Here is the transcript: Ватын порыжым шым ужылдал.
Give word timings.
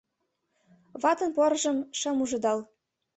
Ватын 1.01 1.29
порыжым 1.35 1.77
шым 1.99 2.17
ужылдал. 2.23 2.59